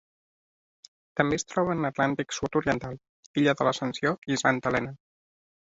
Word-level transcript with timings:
També 1.21 1.39
es 1.41 1.45
troba 1.53 1.75
a 1.75 1.77
l'Atlàntic 1.83 2.33
sud-oriental: 2.39 2.99
illa 3.43 3.57
de 3.61 3.69
l'Ascensió 3.69 4.19
i 4.35 4.45
Santa 4.47 4.75
Helena. 4.75 5.01